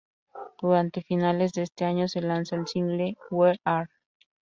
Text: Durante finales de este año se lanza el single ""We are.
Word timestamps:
Durante 0.59 1.03
finales 1.03 1.51
de 1.51 1.61
este 1.61 1.85
año 1.85 2.07
se 2.07 2.21
lanza 2.21 2.55
el 2.55 2.65
single 2.65 3.17
""We 3.29 3.59
are. 3.63 3.87